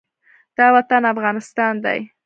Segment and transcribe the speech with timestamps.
[0.57, 1.99] دا وطن افغانستان دی